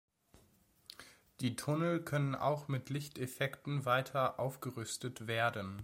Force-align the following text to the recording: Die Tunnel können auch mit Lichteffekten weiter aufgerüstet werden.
Die 1.41 1.55
Tunnel 1.55 2.01
können 2.03 2.33
auch 2.33 2.67
mit 2.67 2.89
Lichteffekten 2.89 3.85
weiter 3.85 4.39
aufgerüstet 4.39 5.27
werden. 5.27 5.79